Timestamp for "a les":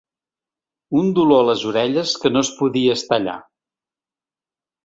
1.43-1.65